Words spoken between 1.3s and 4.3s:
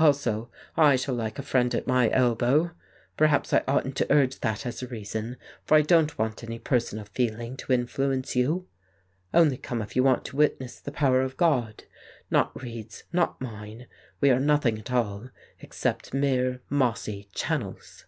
a friend at my elbow. Perhaps I oughtn't to